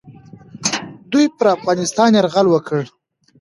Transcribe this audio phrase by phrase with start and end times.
[1.11, 2.81] دوی پر افغانستان یرغل وکړ.